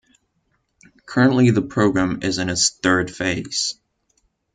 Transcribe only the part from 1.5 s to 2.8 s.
the program is in its